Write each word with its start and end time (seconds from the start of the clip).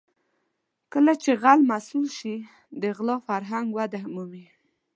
کله 0.93 1.13
چې 1.23 1.31
غل 1.41 1.59
مسوول 1.69 2.07
شي 2.17 2.35
د 2.81 2.83
غلا 2.97 3.17
فرهنګ 3.27 3.67
وده 3.77 4.01
مومي. 4.13 4.45